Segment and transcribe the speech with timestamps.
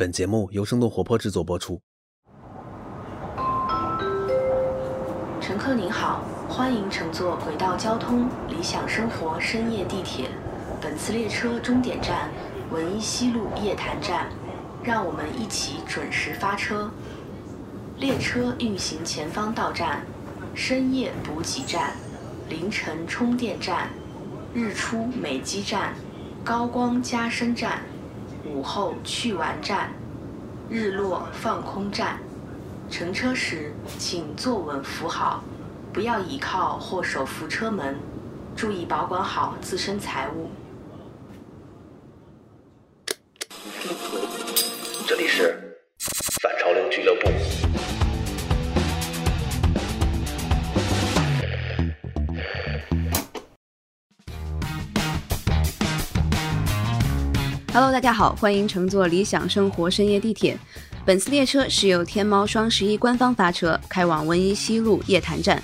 [0.00, 1.78] 本节目由生动活泼制作播出。
[5.42, 10.30] 乘客您好，欢迎乘坐轨道交通理想生活深夜地铁。
[10.80, 12.30] 本次列车终点站
[12.70, 14.30] 文一西路夜坛站，
[14.82, 16.90] 让我们一起准时发车。
[17.98, 20.02] 列车运行前方到站：
[20.54, 21.92] 深夜补给站、
[22.48, 23.90] 凌晨充电站、
[24.54, 25.92] 日出美肌站、
[26.42, 27.82] 高光加深站、
[28.52, 29.92] 午后去玩站、
[30.68, 32.18] 日落放空站。
[32.90, 35.44] 乘车时请坐稳扶好，
[35.92, 37.96] 不要倚靠或手扶车门，
[38.56, 40.50] 注意保管好自身财物。
[45.06, 45.69] 这里是
[57.72, 60.58] Hello，大家好，欢迎乘坐理想生活深夜地铁。
[61.04, 65.62] 本次列车是由天猫双十一官方发车，开往文一西路夜坛站。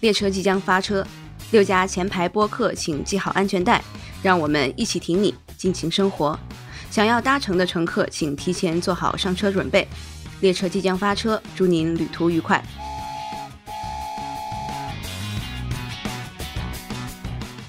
[0.00, 1.06] 列车即将发车，
[1.50, 3.84] 六家前排播客请系好安全带，
[4.22, 6.38] 让我们一起挺你，尽情生活。
[6.90, 9.86] 想要搭乘的乘客，请提前做好上车准备。
[10.40, 12.64] 列车即将发车，祝您旅途愉快。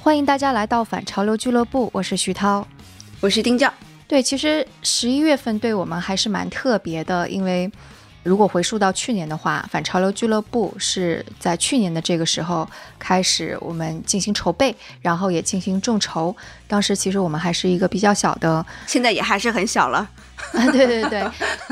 [0.02, 2.66] 欢迎大家来到反潮流俱乐部，我是徐涛。
[3.24, 3.74] 我是丁教。
[4.06, 7.72] 对，其实十一月份对我们还是蛮特别的，因为
[8.22, 16.36] 如果回溯到去年的话，反潮流俱乐部是在去年的这个时候开始我们进行筹备，然后也进行众筹。
[16.68, 20.00] 当时其实我们还是一个比较小的， 现在也还是很小了。
[20.52, 21.26] 啊，对对对。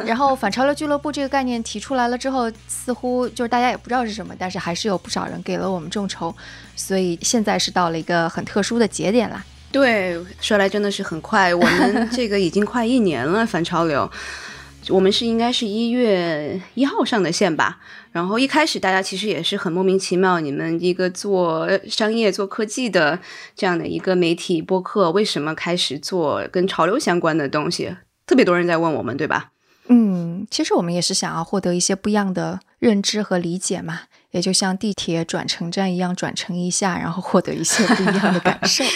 [0.05, 6.33] 然后反潮流俱乐部这个概念提出来了之后，似乎就是大家也不知道是什么，但是还是有不少人给了我们众筹，
[6.77, 9.43] 所以现在是到了一个很特殊的节点啦。
[9.71, 13.45] 对，说来真的是很快，我们这个已经快一年了。
[13.45, 14.09] 反潮流，
[14.89, 17.79] 我们是应该是一月一号上的线吧。
[18.11, 23.17] 然后一开始大家其实也是很莫名其妙，你们一个做商业、做科技的
[23.55, 27.95] 这样的一个媒体播客，为什么开始做跟潮流相关的东西？
[28.27, 29.51] 特别多人在问我们，对吧？
[29.87, 38.83] 嗯，其实我们也是想要获得一些不一样的认知和理解嘛，也就像地铁转乘站一样，转乘一下，然后获得一些不一样的感受。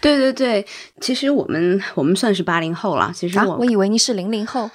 [0.00, 0.66] 对对对，
[1.00, 3.12] 其实我们我们算是八零后了。
[3.14, 4.70] 其实啊，我、我以为你是零零后，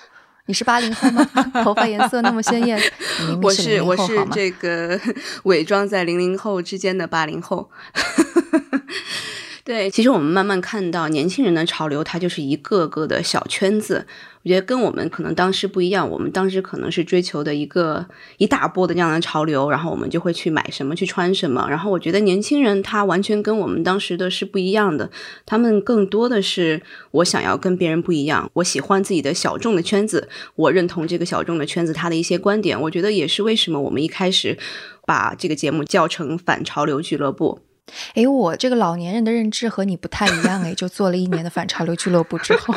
[0.45, 1.27] 你是八零后吗？
[1.63, 2.79] 头发颜色那么鲜艳，
[3.21, 4.25] 你明明我是是我是？
[4.31, 4.99] 这个
[5.43, 7.69] 伪装在零零后之间的八零后。
[9.65, 14.05] 对，其实我们慢慢看到年轻人的潮流，它就是一个个的小圈子。
[14.43, 18.05] 我觉得跟我们可能当时不一样，我们当时可能是追求的一个
[18.37, 21.65] 一大波的这样的潮流，然后我们就会去买什么，去穿什么。
[21.67, 25.09] 然后我觉得年轻人他完全跟我们当时的是不一样的，
[25.47, 32.79] 他们更多的是我想要跟别人不一样，我喜欢自己的小众的圈子，我认同这个小众的圈子他的一些观点。
[32.79, 34.59] 我觉得也是为什么我们一开始
[35.07, 37.61] 把这个节目叫成反潮流俱乐部。
[38.15, 42.73] 诶，我这个老年人的认知和你不太一样诶，就做了一年的反潮流俱乐部之后，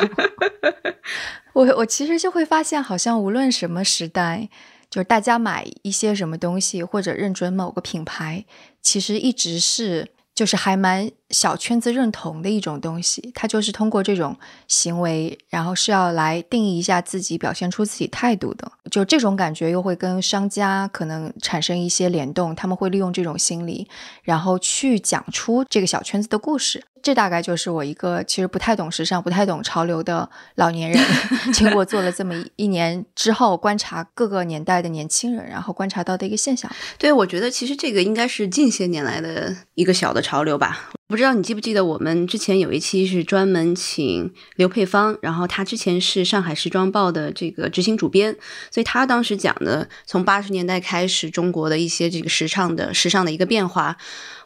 [1.53, 4.49] 我我其实就会发现，好像无论什么时代，
[4.89, 8.45] 就是大家买一些什么东西或者认准某个品牌，
[8.81, 10.09] 其实一直是
[10.39, 13.29] 就是还蛮小圈子认同的一种东西。
[13.35, 14.33] 他就是通过这种
[14.69, 18.71] 行为，然后是要来定义一下自己，表现出自己态度的。
[18.89, 23.85] 就这种感觉又会跟商家可能产生一些联动，他们会利用这种心理，
[24.23, 26.85] 然后去讲出这个小圈子的故事。
[27.01, 31.03] 这大概就是我一个其实不太懂时尚、不太懂潮流的老年人，
[31.53, 36.69] 经过做了这么一年之后，观察各个年代的年轻人，然后观察到的一个现象。
[36.97, 40.89] 对，我觉得其实这个应该是近些年来的一个小的潮流吧。
[41.09, 48.31] 不知道你记不记得，我们之前有一期是专门请刘佩芳，然后她之前是上海时装报的这个执行主编，
[48.69, 53.97] 所以她当时讲的从八十年代开始中国的一些这个时尚的时尚的一个变化。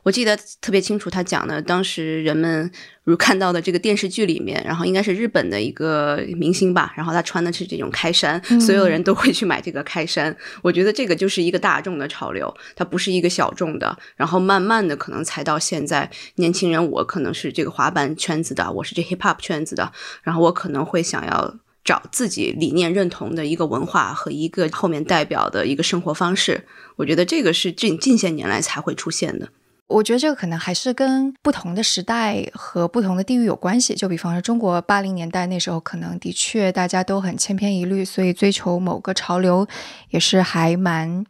[0.04, 2.70] 我记得特别清楚，她讲的当时人们
[3.04, 10.36] 如看到的这个电视剧里面，然后应该是日本的一个明星吧，然后她穿的是这种开衫，所有人都会去买这个开衫。
[10.62, 13.98] 我觉得这个就是一个大众的潮流，它不是一个小众的。
[14.18, 19.92] 然后慢慢的可能才到现在，年年轻人我可能是这个滑板圈子的，我是这 hip hop 圈子的，
[20.22, 21.56] 然后我可能会想要。
[21.86, 26.66] 找自己理念认同的一个文化和一个后面代表的一个生活方式，
[26.96, 29.50] 我觉得这个是近近些年来才会出现的。
[29.88, 33.94] 我觉得这个可能还是跟不同的时代和不同的地域有关系。
[33.94, 39.68] 就比方说，中国八零年代那时候，可能的确大家都很千篇一律，所以追求某个潮流
[40.10, 41.26] 也是还蛮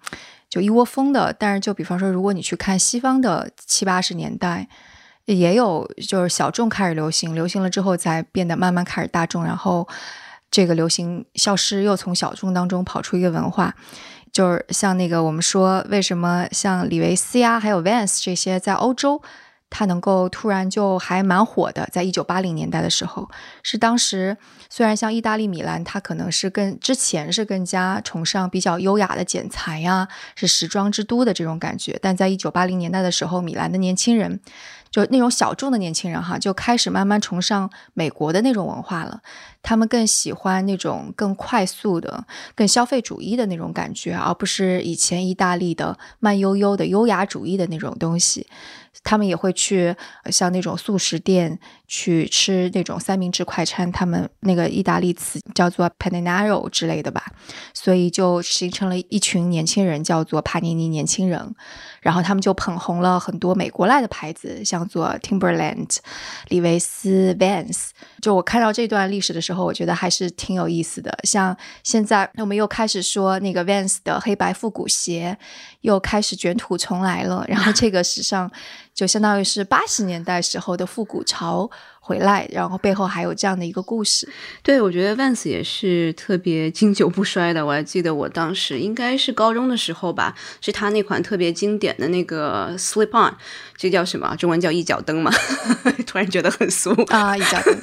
[0.47, 1.33] 就一窝蜂的。
[1.33, 4.69] 但是，就比方说，如果你去看西方的七八十年代，
[5.25, 9.87] 也有就是小众开始流行，流行了之后才变得慢慢开始大众，然后。
[10.55, 13.73] 这个流行消失，又从小众当中跑出一个文化。
[14.31, 19.19] 就是像那个我们说，为什么像李维斯呀，还有 Vans 这些在欧洲，
[19.71, 23.27] 它能够突然就还蛮火的，在一九八零年代的时候，
[23.63, 24.37] 是当时
[24.69, 34.39] 虽然像意大利米兰，它可能是更之前是更加崇尚比较优雅的剪裁呀，是时装之都的这种感觉，但在一九八零年代的时候，米兰的年轻人。
[34.93, 39.21] 就那种小众的年轻人哈，就开始慢慢崇尚美国的那种文化了。
[39.63, 48.45] 他们更喜欢那种更快速的、更消费主义的那种感觉，而不是以前意大利的慢悠悠的优雅主义的那种东西。
[49.03, 49.93] 他们也会去
[50.27, 57.25] 像那种素食店去吃那种三明治快餐，他们那个意大利词叫做 panino 之类的吧，
[57.73, 61.55] 所以就形成了一群年轻人，叫做帕尼尼年轻人。
[62.01, 65.97] 然后他们就捧红了很多美国来的牌子，像叫做 Timberland、
[66.49, 67.89] 李维斯、Vans。
[68.21, 71.17] 就我看到这段历史的时候，我觉得还是挺有意思的。
[71.23, 75.37] 像现在我们又开始说那个 Vans 的黑白复古鞋
[75.81, 78.51] 又开始卷土重来了，然后这个时尚。
[78.93, 81.67] 就相当于是八十年代时候的复古潮
[81.99, 84.31] 回来，然后背后还有这样的一个故事。
[84.61, 87.65] 对，我觉得 Vans 也是特别经久不衰的。
[87.65, 93.35] 我还记得我当时应该是高中的时候吧，是他那款特别经典的那个 Slip On，
[93.75, 94.35] 这叫什么？
[94.37, 95.31] 中文叫一脚蹬嘛？
[96.07, 97.75] 突然觉得很俗啊，一脚蹬。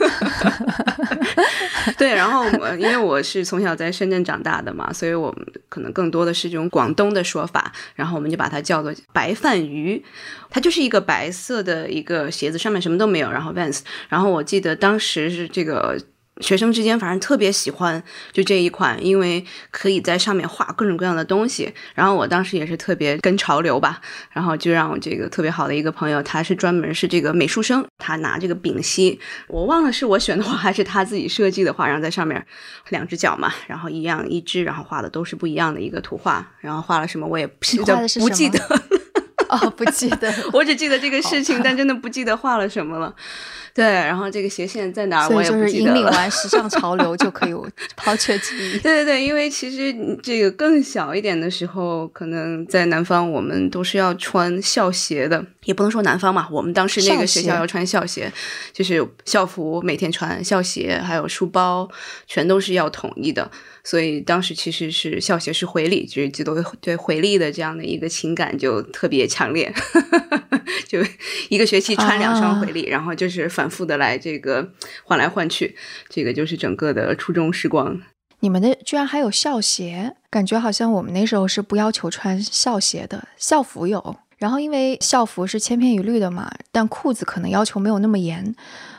[1.96, 10.02] 对，然后我因为我是从小在深圳长大的嘛，所以我们可能更多的是这种广东的说法，然后我们就把它叫做白饭鱼，
[10.48, 15.98] 它就是一个白色的一个鞋子，上面什么都没有，然后 Vans，然后我记得当时是这个。
[16.40, 18.02] 学生之间反正特别喜欢
[18.32, 21.72] 就这一款，因为可以在上面画各种各样的东西。
[21.94, 24.00] 然后我当时也是特别跟潮流吧，
[24.32, 32.44] 然后就让我这个特别好的一个朋友，他是专门是这个美术生，他拿这个丙烯，我忘了是我选的画还是他自己设计的画，然后在上面
[32.88, 37.54] 两只脚嘛，然后一样一只，然后画的都是不一样的一个图画，然后画了什么我也不
[38.20, 38.60] 不记得
[39.50, 43.14] 哦，不记得， 我只记得这个事情，但真的不记得画了什么了。
[43.73, 45.94] 对，然后这个斜线在哪儿，我也不记得了。
[45.97, 47.55] 引领完时尚潮流就可以
[47.97, 48.79] 抛却记忆。
[48.79, 58.33] 对对对，因为其实这个更小一点的时候，可能在南方我们都是要穿校鞋的，也不能说南方嘛，我们当时那个学校要穿校鞋，
[58.73, 61.89] 就是校服每天穿，校鞋还有书包
[62.27, 63.51] 全都是要统一的。
[63.83, 69.73] 所以当时其实是校鞋是回礼，就是就都对回礼的这样的一个情感就特别强烈，
[70.87, 71.01] 就
[71.49, 74.73] 一个学期穿两双回礼，然后就是反复的来这个
[75.05, 75.77] 换来换去，
[76.09, 78.01] 这个就是整个的初中时光。
[78.41, 84.17] 你们的居然还有校鞋，感觉好像我们那时候是不要求穿校鞋的，校服有。
[84.40, 88.54] 然后因为校服是千篇一律的嘛，但裤子可能要求没有那么严。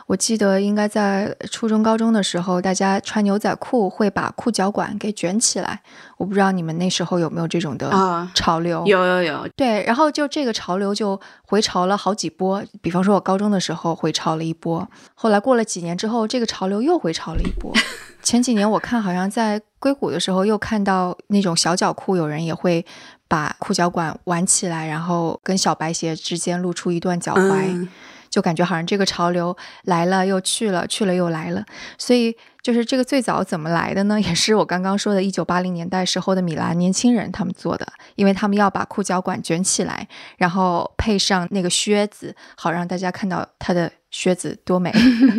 [0.06, 5.80] 我记得应该在初中、高中的时候，大家穿牛仔裤会把裤脚管给卷起来。
[6.16, 7.90] 我不知道你们那时候有没有这种的
[8.34, 8.84] 潮流？
[8.86, 9.48] 有有有。
[9.56, 12.62] 对，然后就这个潮流就回潮了好几波。
[12.80, 17.72] 比方说，我高中的时候回潮了一波，后来过了几年之后，这个潮流又回潮了一波。
[18.22, 22.84] 前几年我看好像在硅谷的时候，又看到那种小脚裤，有人也会
[23.32, 27.88] 把裤脚管挽起来，然后跟小白鞋之间露出一段脚踝。
[28.28, 31.64] 就感觉好像这个潮流来了又去了，去了又来了，
[31.98, 34.20] 所以就是这个最早怎么来的呢？
[34.22, 43.90] 也是我刚刚说的，一九八零年代时候的米兰年轻人他们做的，因为他们要把裤脚管卷起来，然后配上那个靴子，好让大家看到他的。
[44.14, 44.92] 靴子多美，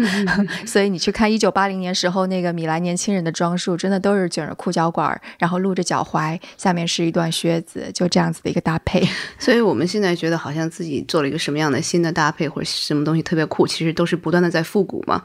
[0.65, 9.07] 所以你去看一九八零年时候那个米兰年轻人的装束，真的都是卷着裤脚管，然后露着脚踝，下面是一段靴子，就这样子的一个搭配。
[9.37, 15.21] 所以我们现在觉得好像自己做了一个什么样的新的搭配，或者什么东西特别酷，其实都是不断的在复古嘛。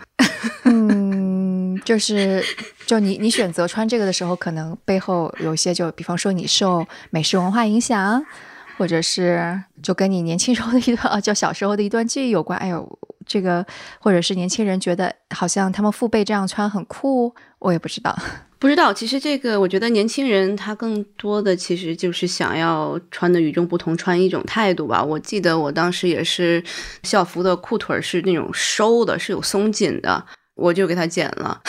[0.64, 0.87] 嗯，
[1.88, 2.44] 就是
[2.84, 8.22] 就你你选择穿这个的时候，可能背后有些就比方说你受美式文化影响，
[8.76, 12.58] 或者是就跟你年轻时候的一段啊，就小时候的一段记忆有关。
[12.58, 12.98] 哎呦。
[13.30, 13.62] 这个，
[14.00, 18.18] 或者是年轻人觉得好像他们父辈这样穿很酷，我也不知道，
[18.58, 18.90] 不知道。
[18.90, 25.04] 其实这个，我觉得年轻人他更多的其实就是想要穿的与众不同，穿一种态度吧。
[25.04, 26.64] 我记得我当时也是
[27.02, 30.24] 校服的裤腿是那种收的，是有松紧的。
[30.58, 31.60] 我就给它剪了，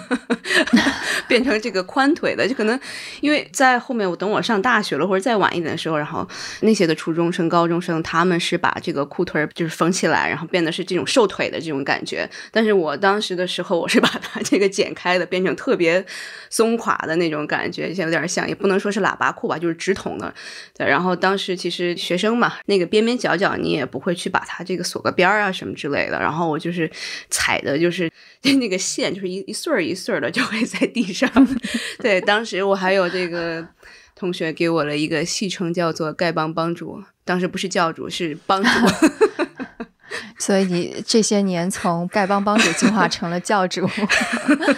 [1.28, 2.80] 变成这个宽腿的，就可能
[3.20, 6.26] 因为在后面我等我上大学了或者再晚一点的时候，然后
[6.62, 12.28] 那些的初中生、高中生，他们是把这个裤腿就是缝起来，然后变得是这种瘦腿的这种感觉。
[12.50, 16.02] 但是我当时的时候，我是把它这个剪开的，变成特别
[16.48, 20.32] 松垮的那种感觉，像有点像，也不能说是喇叭裤吧，就是直筒的。
[20.74, 26.18] 对，然后当时其实学生嘛，那个边边角角你也不会去把它这个锁个边儿啊什么之类的。
[26.18, 26.90] 然后我就是
[27.28, 28.10] 踩的，就是。
[28.42, 31.30] 那个线就是一一穗儿一穗儿的就会在地上。
[32.00, 33.66] 对，当时我还有这个
[34.14, 38.70] 同学给我了一个戏称叫做“丐帮帮主”，当时不是教主是帮主。
[40.38, 43.86] 所以你这些年从丐帮帮主进化成了教主。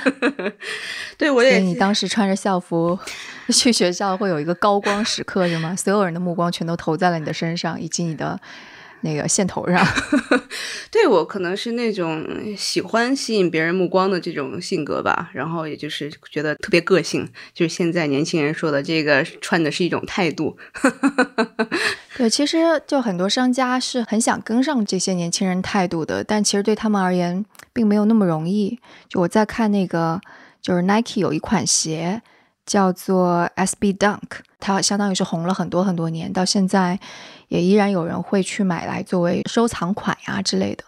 [1.16, 1.58] 对，我也。
[1.58, 2.98] 你当时穿着校服
[3.48, 5.74] 去学校，会有一个高光时刻是吗？
[5.76, 8.40] 所有人的目光全都投在了你的身上，以及你的。
[9.02, 9.86] 那个线头上，
[10.90, 12.24] 对我可能是那种
[12.56, 20.56] 喜欢吸引别人目光的这种性格吧，然后也就是觉得特别个性，就是现在年轻人说的这个穿的是一种态度。
[22.16, 28.78] 对，其实就很多商家是很想跟上这些年轻人态度的，但其实对他们而言并没有那么容易。
[29.08, 30.20] 就我在看那个，
[30.60, 32.22] 就是 Nike 有一款鞋
[32.66, 36.98] 叫做 SB Dunk，它相当于是红了很多很多年，到现在。
[37.48, 40.84] 也依然有人会去买来作为收藏款呀之类的，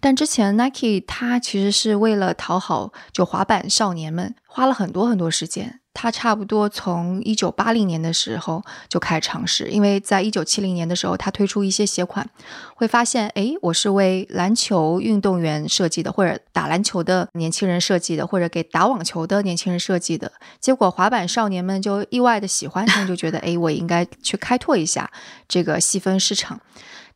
[0.00, 5.78] 但之前 Nike 它其实是为了讨好就滑板少年们，花了很多很多时间。
[6.02, 12.26] 他差不多从一九八零年的时候就开始尝试，因为在一九七零年的时候，他推出一些鞋款，
[12.74, 20.32] 会发现，哎，我是为篮球运动员设计的，或者打篮球的年轻人设计的，或者给打网球的年轻人设计的。
[20.58, 25.10] 结果滑板少年们就意外的喜欢，他们就觉得，哎，我应该去开拓一下
[25.46, 26.58] 这个细分市场。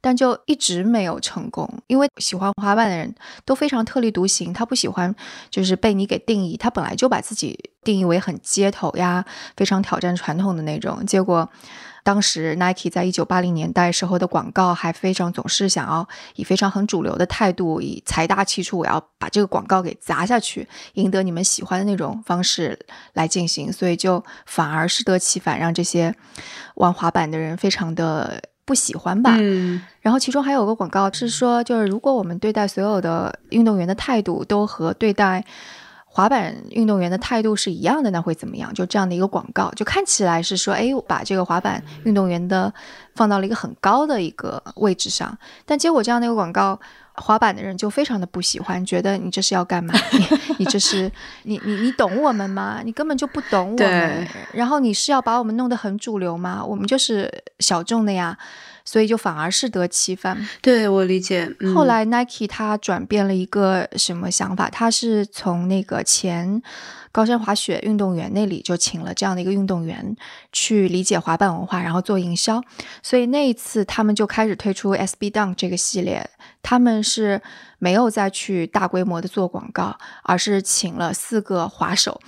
[0.05, 3.15] 但就一直没有成功，因为喜欢滑板的人
[3.47, 5.15] 都非常特立独行，他不喜欢
[5.49, 9.25] 就是被你给定义，他本来就把自己定义为很街头呀，
[9.57, 11.07] 非常挑战传统的那种。
[11.07, 11.49] 结果，
[12.03, 22.79] 当时 Nike 在一九八零年代时候的广告还非常总是想要以非常很主流的态度，以财大气粗，我要把这个广告给砸下去，赢得你们喜欢的那种方式
[23.15, 26.15] 来进行，所以就反而适得其反，让这些
[26.75, 28.43] 玩滑板的人非常的。
[28.65, 29.37] 不喜欢吧？
[29.39, 35.45] 嗯，然后其中还有个广告是说，就是如果我们对待所有的运动员的态度都和对待
[36.15, 38.73] 滑板运动员的态度是一样的，那会怎么样？
[38.73, 42.73] 就这样的一个广告，就看起来是说，哎，把这个滑板运动员的
[43.17, 46.79] 放到了一个很高的一个位置上，但结果这样的一个广告。
[47.17, 49.95] 滑板的人就非常的不喜欢，觉得你这是要干嘛？
[50.59, 51.09] 你这是
[51.45, 52.81] 你你你懂我们吗？
[52.85, 54.29] 你根本就不懂我们。
[54.53, 56.61] 然后你是要把我们弄得很主流吗？
[56.65, 58.37] 我们就是小众的呀，
[58.85, 60.49] 所以就反而适得其反。
[60.61, 61.51] 对我理解。
[61.75, 64.69] 后来 Nike 它转变了一个什么想法？
[64.71, 66.63] 它是从那个前。
[67.13, 70.17] 高山滑雪运动员那里就请了这样的一个运动员
[70.51, 72.61] 去理解滑板文化，然后做营销。
[73.05, 76.29] 所以那一次他们就开始推出 SB Dunk 这个系列。
[76.61, 77.41] 他们是
[77.79, 82.21] 没有再去大规模的做广告，而是请了四个滑手，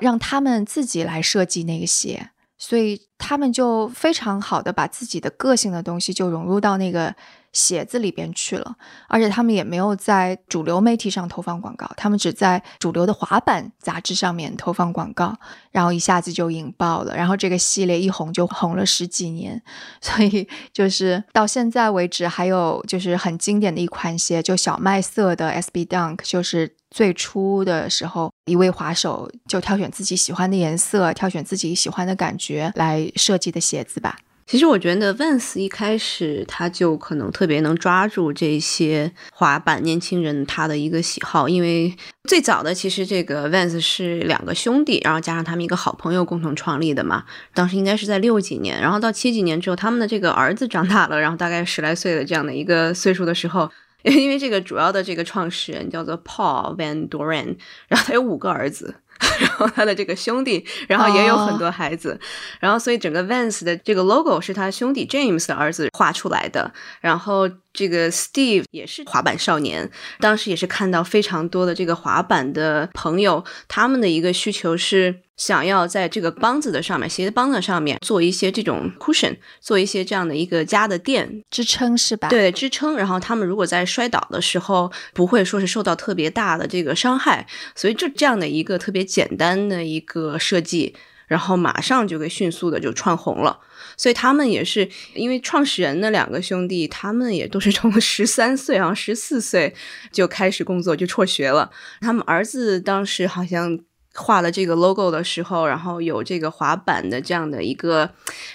[0.00, 2.30] 让他们自己来设计那个鞋。
[2.58, 7.14] 所以他们就非常好的把自己的个性的东西就融入到那个。
[7.54, 8.76] 鞋子里边去了，
[9.08, 15.34] 而且他们也没有在主流媒体上投放广告，他们只在主流的滑板杂志上面投放广告，
[15.70, 19.62] 然后一下子就引爆了，然后这个系列一红就红了十几年，
[20.02, 34.18] 所以就是到现在为止，还有就是很经典的一款鞋，就小麦色的 SB Dunk，就是最初的时候一位滑手就挑选自己喜欢的颜色，挑选自己喜欢的感觉来设计的鞋子吧。
[34.46, 47.24] 其实我觉得 Vans 一开始他就可能特别能抓住这些滑板年轻人他的一个喜好，因为最早的其实这个 Vans 是两个兄弟，然后加上他们一个好朋友共同创立的嘛。
[47.54, 53.70] 当时应该是在六几年，然后到七几年之后，他们的这个儿子长大了，然后大概十来岁的这样的一个岁数的时候，
[54.02, 57.56] 因为这个主要的这个创始人叫做 Paul Van Doren，
[57.88, 58.94] 然后他有五个儿子。
[59.40, 62.18] 然后他的这个兄弟，然后也有很多孩子，
[62.60, 67.48] 然后所以整个 Vans 的这个 logo 是他兄弟 James 的儿子画出来的，然后。
[67.74, 69.90] 这个 Steve 也是滑板少年，
[70.20, 82.28] 当时也是看到非常多的这个滑板的朋友，他们的一个需求是想要在这个帮子的上面，鞋子帮子上面做一些这种 cushion，做一些这样的一个加的垫支撑，是吧？
[82.28, 82.96] 对，支撑。
[82.96, 90.94] 然后他们如果在摔倒的时候，不会说是受到特别大的这个伤害，所以就这样的一个特别简单的一个设计，
[91.26, 93.58] 然后马上就给迅速的就串红了。
[93.96, 99.74] 所以他们也是因为创始人的两个兄弟，他们也都是从十三岁啊十四岁
[100.10, 101.70] 就开始工作就辍学了。
[102.00, 103.78] 他们儿子当时好像
[104.16, 108.08] 画了这个 logo 的时候，然后有这个滑板的这样的一个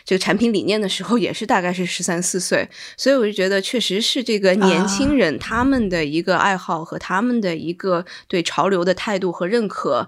[0.05, 2.69] 这个产品理念的时候，也是大概是十三四岁。
[2.95, 10.07] 所以我就觉得，确实是这个年轻人他们的一个爱好和他们的一个对潮流的态度和认可，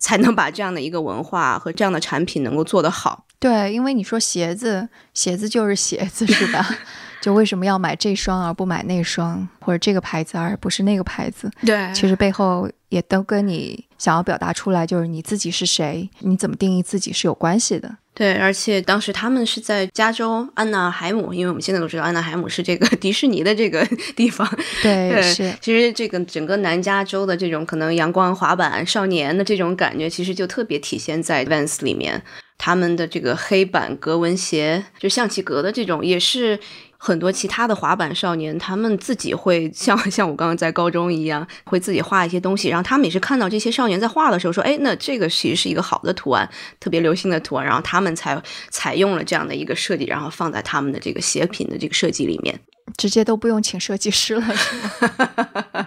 [0.00, 3.26] 才能把这样的一个文化和这样的产品能够做得好。
[3.42, 6.64] 对，因为你说鞋子，鞋子就是鞋子，是吧？
[7.20, 11.50] 就为什么要买这双而不买那双，或者这个牌子而不是那个牌子？
[11.66, 17.96] 对其实背后也都跟你想要表达出来，就是你自己是谁，你怎么定义自己是有关系的。
[18.14, 23.84] 对，而且当时他们是在加州安娜海姆，因为我们现在都知道安娜海姆是这个 迪士尼的这个
[24.14, 24.46] 地方。
[24.82, 25.52] 对，对，是。
[25.60, 32.22] 其实这个整个南加州的这种可能阳光滑板少年的这种感觉，其实就特别体现在 Vans 里面。
[32.64, 36.56] 他们的这个黑板格纹鞋，就象棋格的这种，也是
[36.96, 42.68] 很多其他的滑板少年，他们自己会像 像我刚刚在高中一样，会自己画一些东西。
[42.68, 48.40] 然后他们也是看到这些少年在画的时候，说：“哎，那这个其实是一个好的图案，特别流行的图案。”然后他们才
[48.70, 52.60] 采用了这样的一个设计，然后放在他们的这个鞋品的这个设计里面。
[52.96, 55.86] 直接都不用请设计师了，是吗？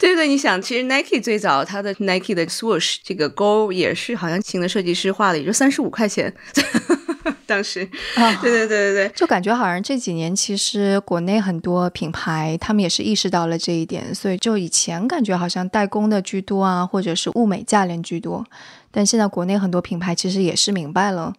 [0.00, 6.34] 对对，你想，其实 Nike 最早它的 Nike 的 Swoosh 这个勾也是好像请的设计师画的，也就三十五块钱。
[7.46, 18.44] 当时，啊对对对对对，就感觉好像这几年其实国内很多品牌他们也是意识到了这一点，所以就以前感觉好像代工的居多啊，或者是物美价廉居多，
[18.90, 21.34] 但现在国内很多品牌其实也是明白了。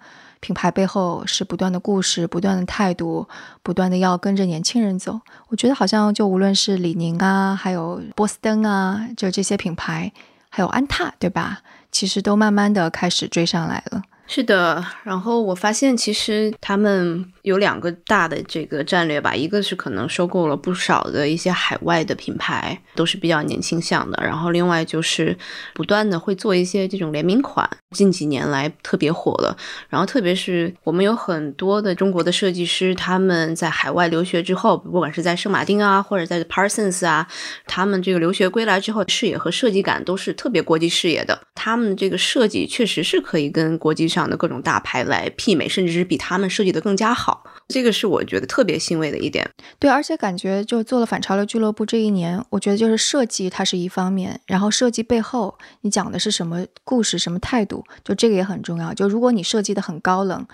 [0.46, 3.28] 品牌背后是不断的故事、不断的态度、
[3.64, 5.20] 不断的要跟着年轻人走。
[5.48, 10.12] 我觉得好像就无论是李宁啊，还有波司登啊，就这些品牌，
[10.50, 11.62] 还有安踏，对吧？
[11.92, 14.04] 其实都慢慢的开始追上来了。
[14.28, 25.38] 是的，然后我发现其实他们有两个大的这个战略吧，一个是可能收购了不少的一些海外的品牌，都是比较年轻向的，然后另外就是
[25.74, 29.56] 不断的会做一些这种联名款，近几年来特别火了。
[29.90, 37.28] 然后特别是我们有很多的中国的设计师，他们在海外留学之后，不管是在圣马丁啊，或者在 Parsons 啊，
[37.68, 41.40] 他们这个留学归来之后，视野和设计感都是特别国际视野的。
[41.54, 47.44] 他们这个设计确实是可以跟国际上的各种大牌来媲美，甚至是比他们设计的更加好。
[47.68, 49.48] 这个是我觉得特别欣慰的一点。
[49.80, 58.94] 对，而且感觉就做了反潮流俱乐部这一年，我觉得就是设计它是一方面，然后设计背后你讲的是什么故事、什么态度，就这个也很重要。
[58.94, 60.48] 就如果你设计的很高冷，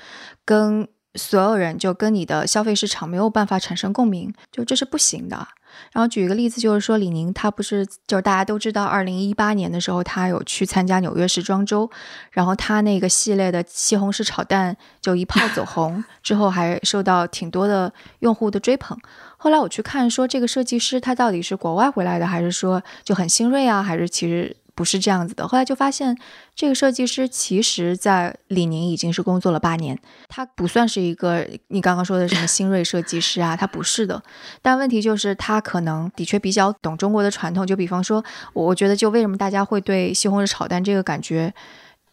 [0.45, 5.47] 跟所有人就跟你的消费市场没有办法产生共鸣，就这是不行的。
[5.93, 11.89] 然后举一个例子，就是说李宁他不是就是大家都知道，二零一八年的时候他有去参加纽约时装周，
[12.31, 18.97] 然后他那个系列的西红柿炒蛋就一炮走红， 之后还受到挺多的用户的追捧。
[19.37, 24.55] 后来我去看说这个设计师他到底是国外回来的，还是说就很新锐啊，还是其实。
[24.81, 25.47] 不是这样子的。
[25.47, 26.17] 后来就发现，
[26.55, 29.95] 这个设计师其实在李宁已经是工作了八年，
[30.27, 34.19] 他不算是一个你刚刚说的什么新锐设计师啊，他不是的。
[34.59, 41.53] 但问题就是他可能的确比较懂中国的传统，就比方说，我觉得就为什么大家会对西红柿炒蛋这个感觉。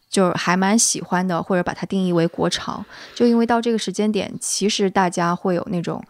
[0.09, 6.03] 就还蛮喜欢的，或者把它定义为国潮，就因为到这个时间点，其实大家会有那种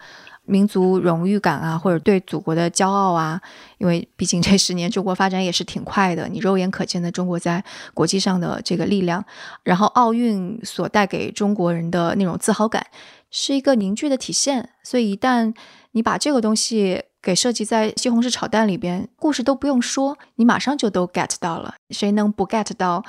[0.49, 3.39] 民族荣誉感啊，或者对祖国的骄傲啊。
[3.77, 9.23] 因为毕竟这十年中国发展也是挺快的，你肉眼可见的中国在国际上的这个力量，
[9.63, 12.85] 然后奥运所带给中国人的那种自豪感，
[13.31, 14.69] 是一个凝聚的体现。
[14.83, 15.53] 所以一旦
[15.91, 21.75] 你把这个东西给设计在西红柿炒蛋里边，故事都不用说，你马上就都 get 到了。
[21.91, 23.03] 谁能不 get 到？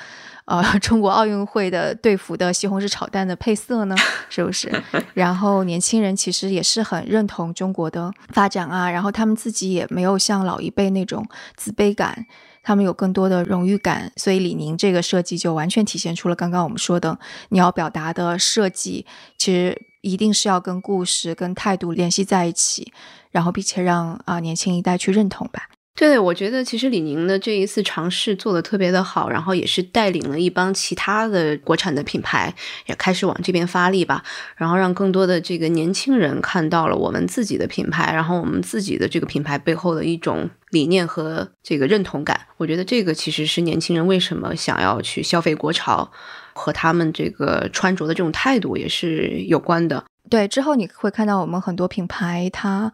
[0.50, 3.94] 呃，中国奥运会的队服的西红柿炒蛋的配色呢？
[4.28, 4.68] 是不是？
[5.14, 12.26] 然后年轻人其实也是很认同中国的发展啊，然后他们自己也没有像老一辈那种自卑感，
[12.64, 14.10] 他们有更多的荣誉感。
[14.16, 17.16] 所以李宁这个设计就完全体现出了刚刚我们说的，
[17.50, 19.06] 你要表达的设计，
[19.38, 22.92] 其实一定是要跟故事、跟态度联系在一起，
[23.30, 25.68] 然后并且让啊年轻一代去认同吧。
[25.96, 32.55] 对，我觉得其实李宁的这一次尝试做的特别的好，然后也是带领了一帮其他的国产的品牌
[32.87, 34.24] 也开始往这边发力吧，
[34.57, 42.40] 然后让更多的这个年轻人看到了我们自己的品牌，然后我们自己的这个品牌背后的一种理念和这个认同感。
[42.57, 46.11] 我觉得这个其实是年轻人为什么想要去消费国潮，
[46.55, 50.03] 和他们这个穿着的这种态度也是有关的。
[50.31, 52.90] 对，之后你会看到我们很多品牌，它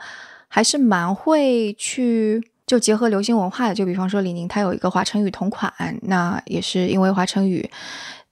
[0.49, 2.43] 还是蛮会去。
[2.67, 7.71] 就结合流行文化的，就比方说李宁，他有一个华晨宇同款，那也是因为华晨宇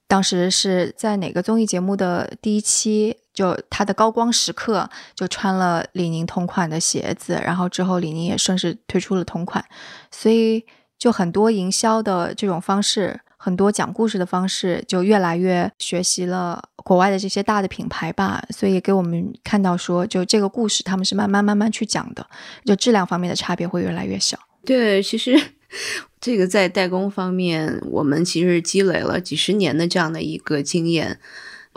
[0.09, 9.65] 当时是在哪个综艺节目的第一期，就他的高光时刻，就穿了李宁同款的鞋子，然后之后李宁也顺势推出了同款，
[10.11, 10.65] 所以
[10.99, 13.21] 就很多营销的这种方式。
[13.37, 22.25] 很多讲故事的方式就越来越学习了国外的这些大的品牌吧，所以给我们看到说，就这个故事他们是慢慢慢慢去讲的，
[22.65, 24.39] 就质量方面的差别会越来越小。
[24.65, 25.35] 对，其实
[26.21, 31.19] 这个在代工方面，我们其实积累了几十年的这样的一个经验。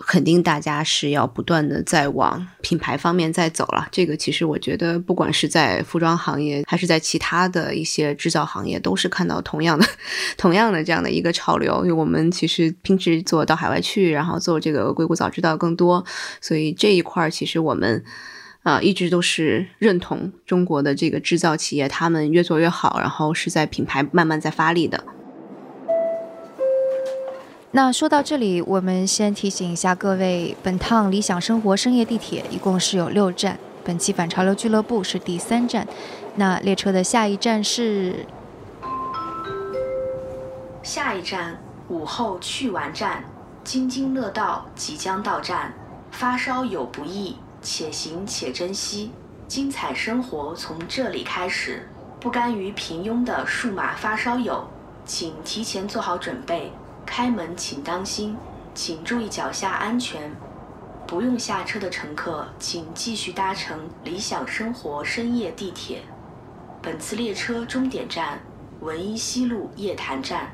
[0.05, 3.87] 肯定大家是要不断的在往品牌方面在走了。
[3.91, 9.85] 这个其实我觉得，不管是在服装行业，还是在其他的一些制造行业，都是看到同样的、
[10.37, 11.81] 同样的这样的一个潮流。
[11.83, 16.05] 因为我们其实平时做到海外去，然后做这个硅谷早知道更多，
[16.39, 18.03] 所以这一块儿其实我们
[18.61, 25.03] 啊一直都是认同中国的这个制造企业，他们越做越好，然后是在品牌慢慢在发力的。
[27.77, 35.87] 那说到这里，我们先提醒一下各位，本趟理想生活深夜地铁一共是有六站，本期反潮流俱乐部是第三站。
[36.37, 38.25] 那列车的下一站是
[40.81, 43.23] 下一站午后去玩站，
[43.63, 45.71] 津津乐道即将到站。
[46.09, 49.11] 发烧有不易，且行且珍惜，
[49.47, 51.87] 精彩生活从这里开始。
[52.19, 54.67] 不甘于平庸的数码发烧友，
[55.05, 56.71] 请提前做好准备。
[57.07, 58.37] 开门请当心，
[58.75, 60.31] 请注意脚下安全。
[61.07, 66.03] 不用下车的乘客，请继续搭乘理想生活深夜地铁。
[66.81, 68.39] 本次列车终点站
[68.81, 70.51] 文一西路夜谈站。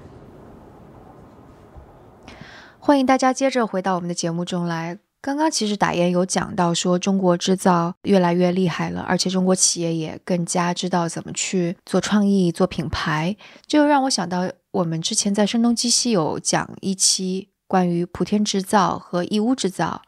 [2.79, 4.99] 欢迎大家接着回到我们的节目中来。
[5.23, 13.33] 刚刚其实打雁有讲到说，中国制造越来越厉害了，而且中国企业也更加知道怎么去做创意、做品牌，
[13.65, 20.01] 这就让我想到我们之前在声东击西有讲一期关于莆田制造和义乌制造，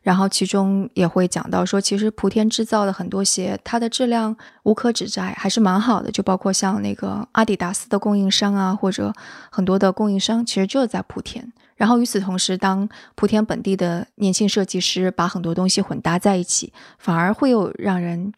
[0.00, 9.12] 然后其中也会讲到说，其实莆田制造的很多鞋，它的质量无可指摘，还是蛮好的，就包括像那个阿迪达斯的供应商啊，或者
[9.50, 11.52] 很多的供应商，其实就是在莆田。
[11.82, 18.32] 然后与此同时，当莆田本地的年轻设计师把很多东西混搭在一起，反而会有让人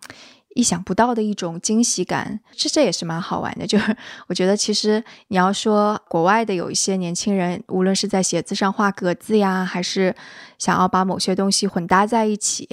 [0.55, 2.41] 意想不到的一种惊喜感。
[2.53, 3.67] 这这也是蛮好玩的。
[3.69, 3.95] 就是
[4.29, 10.17] 我觉得，其实你要说国外的有一些年轻人，无论是在写字上画格子呀，还是
[10.57, 12.67] 想要把某些东西混搭在一起。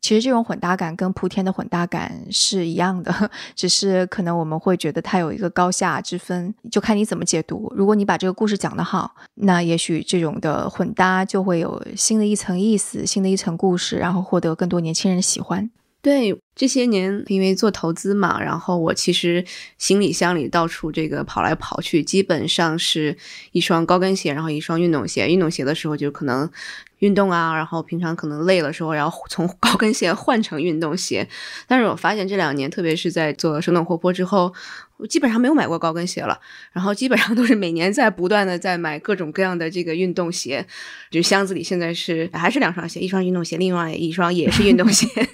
[0.00, 7.70] 其实这种混搭感跟莆田的混搭感是一样的， 只是可能我们会觉得它有一个高下之分，就看你怎么解读。
[7.76, 15.70] 如果你把这个故事讲得好，那也许这种的混搭就会有新的一层意思，新的一层故事，然后获得更多年轻人喜欢。
[16.02, 19.44] 对这些年，因为做投资嘛，然后我其实
[19.76, 23.14] 行李箱里到处这个跑来跑去，基本上是
[23.52, 25.28] 一双高跟鞋，然后一双运动鞋。
[25.28, 26.50] 运动鞋的时候就可能。
[27.00, 31.28] 运动啊，然后平常可能累的时候，然后从高跟鞋换成运动鞋。
[31.68, 34.54] 但是我发现这两年，特别是在做生动活泼之后，
[34.96, 36.40] 我基本上没有买过高跟鞋了。
[36.72, 40.66] 然后基本上都是每年在不断的在买各种各样的这个运动鞋。
[41.10, 45.06] 就箱子里现在是还是两双鞋，一双运动鞋，另外一双也是运动鞋。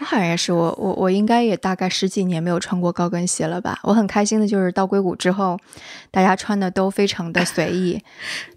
[0.00, 3.78] 我好像也是，我我我应该也大概十几年没有穿过高跟鞋了吧。
[3.82, 5.58] 我很开心的就是到硅谷之后，
[6.10, 8.02] 大家穿的都非常的随意，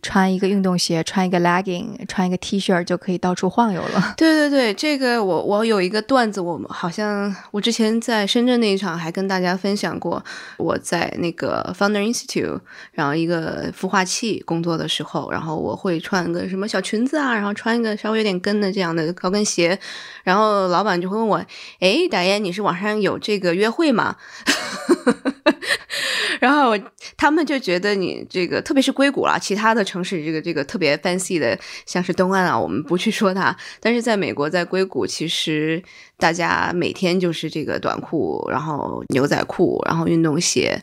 [0.02, 4.14] 穿一个运动鞋，穿一个 legging，穿一个 T 恤就可以到处晃悠了。
[4.16, 10.24] 对对对，这个我我有一个段子，我们好像我之前在深圳那一场还跟大家分享过，
[10.58, 12.58] 我在那个 Founder Institute，
[12.94, 19.78] 然后一个孵化器工作的时候，然后我会穿个什么小裙子啊，然后穿一个稍微有点跟的这样的高跟鞋，
[20.24, 21.33] 然后老板就会问我。
[21.34, 21.46] 我
[21.80, 24.16] 哎，导演，你是网上有这个约会吗？
[26.40, 26.78] 然后
[27.16, 33.56] 他们就觉得你这个，特别是硅谷啦，其他的城市这个这个特别 fancy 的，像是东岸啊，我们不去说它。
[33.80, 35.82] 但是在美国，在硅谷，其实
[36.18, 40.82] 大家每天就是这个短裤，然后牛仔裤，然后运动鞋。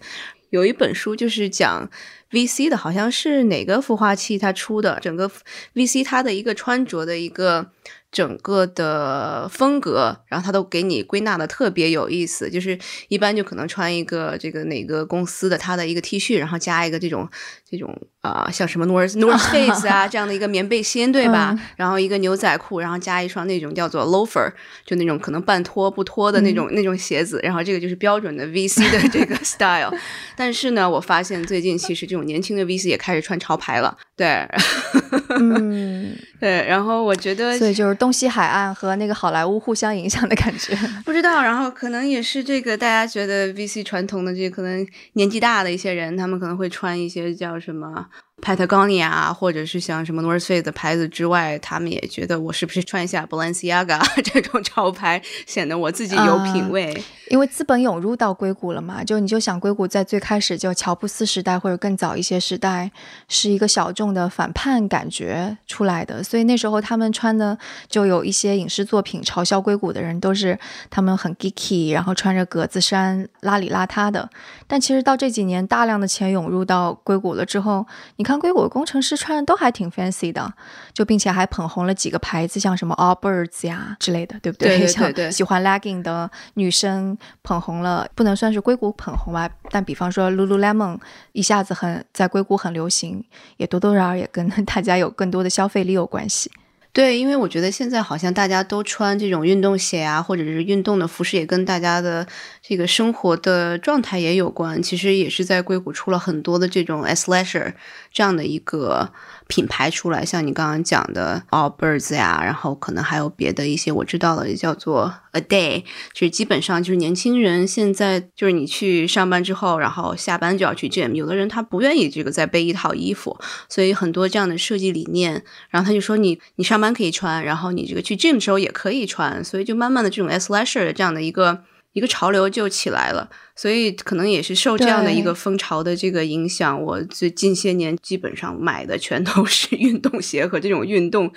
[0.51, 1.91] 有一本书就是讲
[2.31, 5.31] VC 的，好像是哪个孵化器它出的，整个
[5.75, 7.71] VC 它的一个穿着的一个。
[8.13, 12.77] 整个的风格，然后他都给你归纳的特别有意思，就是
[13.09, 17.29] 一般就可能穿一个这个哪个公司的他的一个 T 恤，然后加一个这种
[17.71, 21.57] 这种啊像什么 North North Face 啊这样的一个棉背心，对吧？
[21.77, 24.51] 然后一个牛仔裤，然后加一双那种叫做 loafer，
[24.85, 29.97] 就那种可能半脱不脱的那种那种鞋子，然后这个就是标准的 VC 的这个 style。
[30.35, 34.45] 但是呢，我发现最近其实这种年轻的 VC 也开始穿潮牌了，对，
[35.39, 38.00] 嗯，对，然后我觉得所以就是。
[38.01, 41.43] 东西海岸和那个好莱坞互相影响的感觉， 不知道。
[41.43, 48.07] 然后可能也是这个，大家觉得 VC 传统的这可能年纪大的一些人，他们可能会穿一些叫什么。
[48.41, 57.03] Patagonia 或者是像什么 North Face 的牌子之外，他们也觉得我是不是穿一下 Balenciaga 这种潮牌，显得我自己有品味。
[57.29, 62.91] 因为资本涌入到硅谷了嘛，就你就想硅谷在最开始就乔布斯时代或者更早一些时代，
[63.29, 67.57] 是一个小众的反叛感觉出来的，所以那时候他们穿的
[67.89, 74.29] 就有一些影视作品嘲笑硅谷的人都是他们很 geeky，然后穿着格子衫邋里邋遢的。
[74.67, 78.30] 但其实到这几年大量的钱涌入到硅谷了之后，你看。
[78.31, 80.53] 看硅谷的工程师穿的都还挺 fancy 的，
[80.93, 90.99] 就并且还捧红了几个牌子，像什么 Allbirds 呀之类的，对不对对对 像对喜欢 legging 的女生捧红了，不能算是硅谷捧红吧，但比方说 Lululemon
[91.33, 93.25] 一下子很在硅谷很流行，
[93.57, 96.51] 也多多少少也跟 大家有更多的消费力有关系。
[96.93, 102.27] 对，因为我觉得现在好像大家都穿这种运动鞋啊，或者是运动的服饰，也跟大家的
[102.61, 104.83] 这个生活的状态也有关。
[104.83, 107.75] 其实也是在硅谷出了很多的这种 athleisure
[108.13, 109.13] 这样的一个
[109.51, 115.83] 品牌出来，像你刚刚讲的 Allbirds 呀，然后可能还有别的一些我知道的，叫做 A Day，
[116.13, 123.37] 就是基本上就是年轻人现在就是你去上班之后，然后下班就要去 gym，有的人他不愿意这个再背一套衣服，
[123.69, 131.65] 所以很多这样的设计理念，然后他就说你你上班可以穿，然后你这个去 gym 的时候也可以穿，所以就慢慢的这种 athleisure 的这样的一个。
[131.93, 141.33] 一个潮流就起来了，所以可能也是受这样的一个风潮的这个影响，我最近些年基本上买的全都是 运动鞋和这种运动，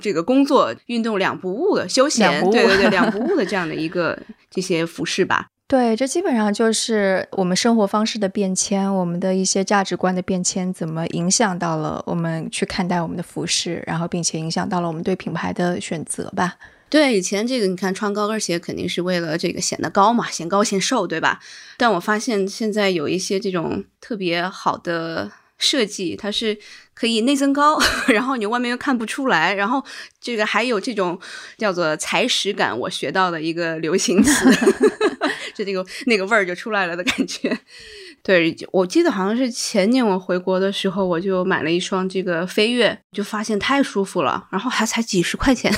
[0.00, 4.18] 这个工作运动两不误的休闲，对对对，两不误的 这样的一个
[4.50, 5.48] 这些服饰吧。
[5.68, 16.54] 对，这基本上就是我们生活方式的变迁，我们的一些价值观的变迁，怎么影响到了我们去看待我们的服饰，然后并且影响到了我们对品牌的选择吧。
[16.96, 21.40] 对，以前这个你看穿高跟鞋肯定是为了这个显得高嘛，显高显瘦，对吧？
[21.76, 26.56] 但我发现现在有一些这种特别好的设计，它是
[26.94, 27.78] 可以内增高，
[28.08, 29.84] 然后你外面又看不出来，然后
[30.22, 31.20] 这个还有这种
[31.58, 34.50] 叫做踩屎感，我学到的一个流行词，
[35.54, 37.58] 就这个那个味儿就出来了的感觉。
[38.26, 45.72] 对，我记得好像是前年我回国的时候，我就买了一双这个飞跃，就发现太舒服了，然后还才几十块钱。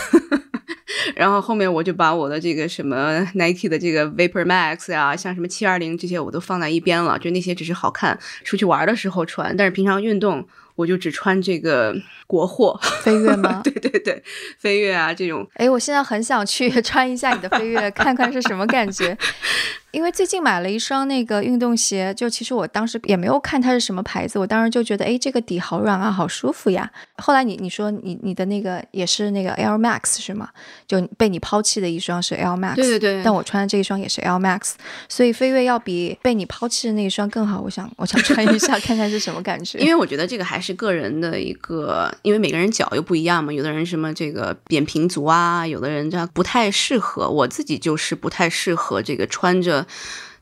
[1.15, 11.95] 然后后面我就把我的这个什么 Nike 的这个 Vapor Max 呀，像什么七二零这些我都放在一边了，就那些只是好看，出去玩的时候穿，但是平常运动我就只穿这个
[12.27, 13.61] 国货飞跃吗？
[13.65, 14.23] 对对对，
[14.59, 15.47] 飞跃啊这种。
[15.53, 19.15] 哎，我现在很想去穿一下你的飞跃，看看是什么感觉。
[19.99, 26.89] 因为最近买了一双那个运动鞋，就其实我当时也没有看它是什么牌子，我当时就觉得，哎，这个底好软啊，好舒服呀。
[27.17, 30.51] 后来你你说你你的那个也是那个 Air Max 是吗？
[30.87, 33.25] 就被你抛弃的一双是 Air Max，对对对。
[33.25, 34.75] 但我穿的这一双也是 Air Max，
[35.09, 37.61] 所以飞跃要比被你抛弃的那一双更好。
[37.61, 39.81] 我想我想穿一下 看看是什么感觉。
[39.81, 47.29] 因为我觉得这个还是个人的一个，因为每个人脚又不一样嘛，有的人什么这个扁平足啊，有的人这样不太适合。
[47.29, 49.85] 我自己就是不太适合这个穿着。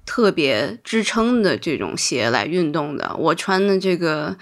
[0.04, 4.36] 特别支撑的这种鞋来运动的，我穿的这个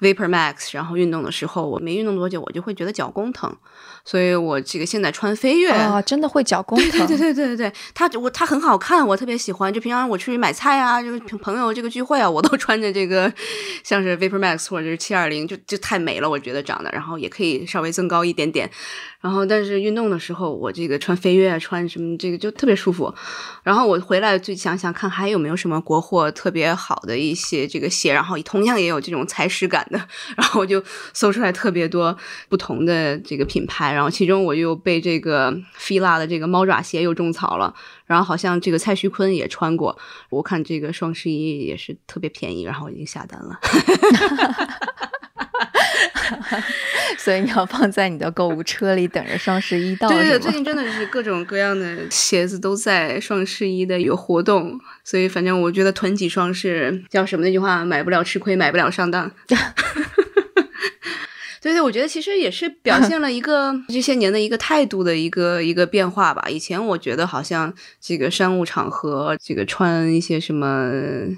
[0.00, 3.54] Vapor Max，然后运动的时候，我没运动多久，我就会觉得脚弓疼。
[4.02, 7.06] 所以我这个现在穿飞跃啊，真的会脚 弓疼。
[7.06, 9.70] 对对对对对它我它很好看，我特别喜欢。
[9.70, 13.30] 就平常我出去买菜啊，就是朋友这个聚会啊，我都穿着这个，
[13.84, 16.90] 像是 Vapor Max 或者是七二零，就就太美了，我觉得长得。
[16.92, 18.70] 然后也可以稍微增高一点点。
[19.20, 23.14] 然后但是运动的时候，我这个穿飞跃穿什么这个就特别舒服。
[23.62, 29.98] 然后我回来就想想看还有没有什么国货特别好的一些这个鞋，然后同样也有这种踩屎感的。
[30.36, 32.16] 然后我就搜出来特别多
[32.48, 33.92] 不同的这个品牌。
[33.92, 37.74] 然后其中我又被这个 fila 的这个猫爪鞋又种草了，
[38.06, 39.98] 然后好像这个蔡徐坤也穿过，
[40.30, 43.60] 我看这个双十一也是特别便宜，然后我已经下单了。
[47.18, 50.08] 所以你要放在你的购物车里等着双十一到。
[50.08, 59.30] 对对，最近真的是各种各样的鞋子都在双十一的有活动，所以反正我觉得囤几双是叫什么那句话，买不了吃亏，买不了上当。
[61.62, 66.48] 对对，我觉得其实也是表现了一个 这些年的一个态度的一个一个变化吧。
[66.48, 70.90] 以前我觉得好像这个商务场合，这个穿一些什么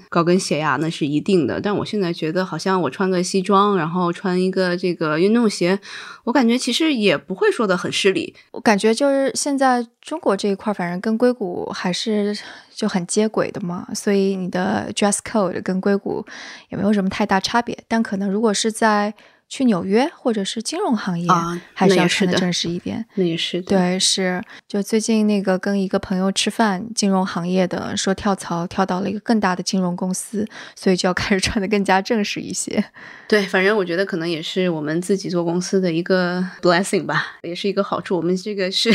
[0.09, 1.59] 高跟鞋呀，那是一定的。
[1.59, 5.77] 但我现在觉得，好像我穿个西装，然后穿一个这个运动鞋，
[6.23, 8.33] 我感觉其实也不会说的很失礼。
[8.51, 12.33] 我感觉就是现在中国这一块，反正跟硅谷还是
[12.73, 16.25] 就很接轨的嘛，所以你的 dress code 跟硅谷
[16.69, 17.77] 也没有什么太大差别。
[17.89, 19.13] 但可能如果是在
[19.53, 21.27] 去纽约或者是金融行业，
[21.75, 23.05] 还是要穿的正式一点。
[23.13, 30.43] 那也是对，是就最近那个跟一个朋友吃饭，金融行业的说跳槽跳到了一个更大的金融公司，
[30.75, 32.83] 所以就要开始穿的更加正式一些。
[33.29, 38.17] 对，反正我觉得可能也是我们自己做公司的一个 blessing 吧，也是一个好处。
[38.17, 38.91] 我们这个是。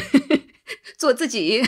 [0.96, 1.62] 做自己，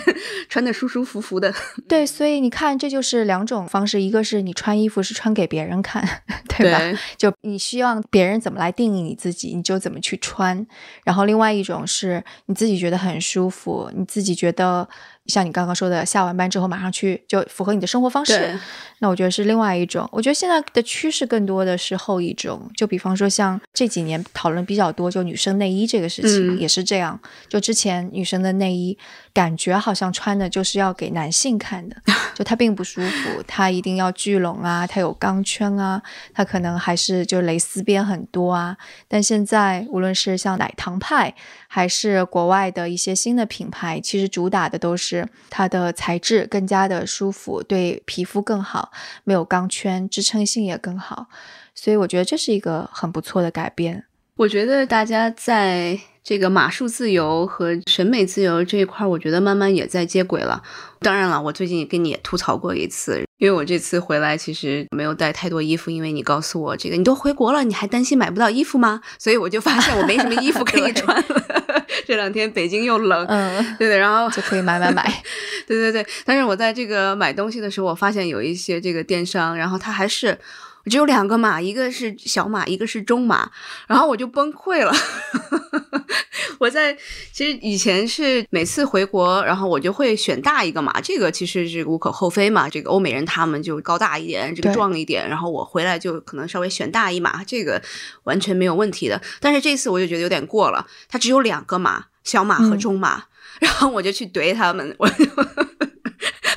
[0.48, 1.54] 穿的舒舒服服的。
[1.88, 6.02] 对，所以你看，这就是两种方式：一个是你穿衣服是穿给别人看，
[6.48, 6.80] 对吧？
[7.16, 10.66] 就你希望别人怎么来定义你自己，你就怎么去穿。
[11.04, 14.88] 然后另外一种是你自己觉得很舒服，你自己觉得
[15.26, 18.58] 像你刚刚说的，下完班之后马上去就符合你的生活方式。
[18.98, 20.08] 那我觉得是另外一种。
[20.12, 27.18] 我觉得现在的趋势更多的是后一种，就比方说像这几年讨论比较多，就女生内衣这个事情也是这样。
[27.48, 28.98] 就之前女生的内衣，
[29.32, 31.96] 感觉好像穿的就是要给男性看的，
[32.34, 36.02] 就它并不舒服，它一定要聚拢啊，它有钢圈啊，
[36.34, 38.76] 它可能还是就蕾丝边很多啊。
[39.06, 41.34] 但现在无论是像奶糖派，
[41.68, 48.90] 还是国外的一些新的品牌，其实主打的都是它的材质更加的舒服，对皮肤更好。
[49.24, 51.28] 没有钢圈，支撑性也更好，
[51.74, 54.04] 所以我觉得这是一个很不错的改变。
[54.36, 60.62] 我觉得大家在这个码数自由和审美自由这一块，我觉得慢慢也在接轨了。
[61.00, 69.00] 当然了，我最近也跟你也吐槽过一次，因为我这次回来其实没有带太多衣服，因为你告诉我这个你都回国了，你还担心买不到衣服吗？
[69.18, 71.66] 所以我就发现我没什么衣服可以 穿了。
[72.06, 75.02] 这两天北京又冷，嗯，对对，然后就可以买买买，
[75.66, 76.06] 对对对。
[76.24, 80.38] 但是我在这个买东西的时候，我发现有一些这个电商，然后它还是。
[80.86, 83.50] 只有两个码，一个是小码，一个是中码，
[83.86, 84.92] 然后我就崩溃了。
[86.58, 86.94] 我在
[87.32, 92.68] 其实以前是每次回国，然后我就会选大一个码，这个其实是无可厚非嘛。
[92.68, 97.80] 这个欧美人他们就高大一点，这个壮一点，然后我回来就可能稍微选大一码，这个
[98.24, 99.20] 完全没有问题的。
[99.40, 103.24] 但是这次我就觉得有点过了，它只有两个码，小码和中码，
[103.60, 105.24] 然后我就去怼他们，我就。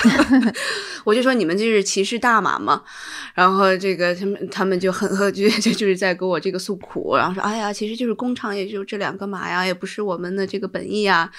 [1.04, 2.84] 我就说你们这是歧视大码吗？
[3.34, 11.32] 然后这个他们他们就很 就就就是在给我这个诉苦，然后说哎呀，其实就是工厂也就这两个码呀，也不是我们的这个本意啊。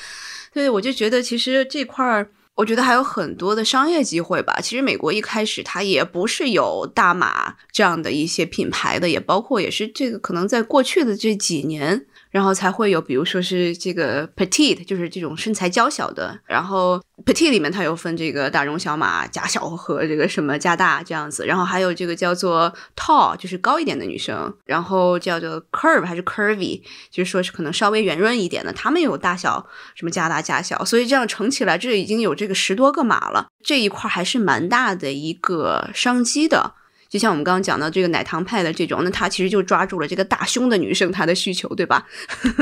[0.53, 4.59] 对，我就觉得其实这块儿，我觉得还有很多的商业机会吧。
[4.63, 12.07] 其实美国一开始它也不是有大码这样的一些品牌的，也包括也是这个可能在过去的这几年。
[12.35, 16.37] 然后才会有，比如说是这个 petite，就是这种身材娇小的。
[16.47, 21.47] 然后 petite 里面它有分这个大中小码、加小和这个什么加大这样子。
[21.47, 24.53] 然后还有这个叫做 tall，就是高一点的女生。
[24.65, 30.85] 然后叫做 curve 还是 curvy，就是说是可能稍微圆润一点的，他们有大小什么加大加小。
[30.85, 33.47] 所以这样乘起来，这已经有这个十多个码了。
[33.63, 36.75] 这一块还是蛮大的一个商机的。
[37.15, 42.05] 就像我们刚刚讲到这个奶糖派的这种，那他其实就抓住了这个大胸的女生她的需求，对吧？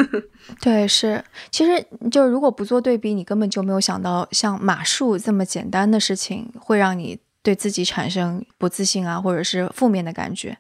[0.61, 1.25] 对，是。
[1.51, 10.55] 其实就如果不做对比，你根本就没有想到像马术这么简单的事情会让你对自己产生不自信啊，或者是负面的感觉。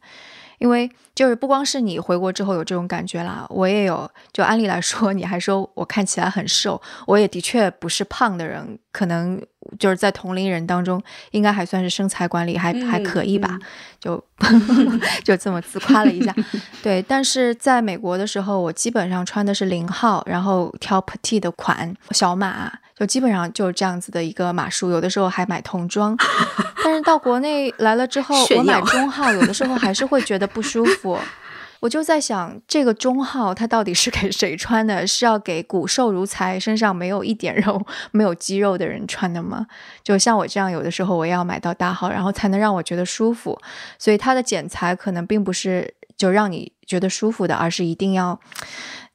[0.58, 4.10] 因为就是不光是你回国之后有这种感觉啦，我也有。
[4.32, 9.40] 就按理来说，你还说我看起来很瘦，我也的确不是胖的人，可能
[9.78, 13.58] 就是在同龄人当中，应该还算是身材管理还还可以吧。
[13.98, 14.22] 就
[15.24, 16.34] 就这么自夸了一下，
[16.82, 17.02] 对。
[17.02, 22.70] 但是在美国的时候，我基本上穿的是零号，然后挑 petite 的款小码。
[22.94, 26.16] 就基本上就是这样子的一个码数，有的时候还买童装，
[26.84, 31.18] 但是到国内来了之后，我买中号，有的时候还是会觉得不舒服。
[31.82, 35.04] 我就在想，这个中号它到底是给谁穿的？
[35.04, 39.66] 是要给骨瘦如柴、身上没有一点肉、没有肌肉的人穿的吗？
[40.04, 43.60] 就像我这样，有的时候我也要买到大号，然后才能让我觉得舒服。
[43.98, 48.38] 所以它的剪裁可能并不是就让你觉得舒服的，而是一定要。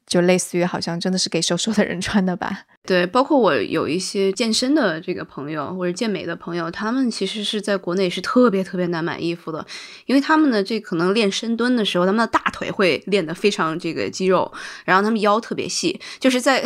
[0.07, 2.61] 就类似于好像真的是给瘦瘦的人穿的吧？
[2.85, 9.67] 对，包括我有一些健身的这个朋友或者健美的朋友，他们其实是在国内是特别特别难买衣服的，
[10.05, 14.49] 因为他们的这可能练深蹲的时候，他们的大腿会练得非常这个肌肉，
[14.85, 16.63] 然后他们腰特别细，就是在